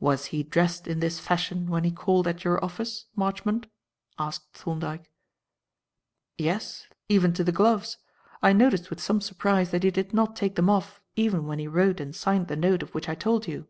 [0.00, 3.68] "Was he dressed in this fashion when he called at your office, Marchmont?"
[4.18, 5.10] asked Thorndyke.
[6.36, 6.86] "Yes.
[7.08, 7.96] Even to the gloves.
[8.42, 11.68] I noticed, with some surprise, that he did not take them off even when he
[11.68, 13.66] wrote and signed the note of which I told you."